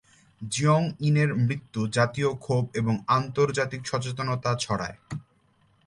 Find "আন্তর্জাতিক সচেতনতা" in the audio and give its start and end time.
3.07-4.51